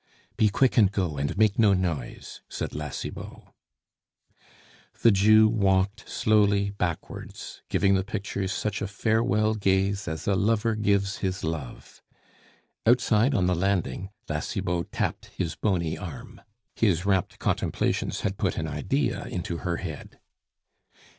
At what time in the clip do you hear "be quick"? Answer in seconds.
0.35-0.77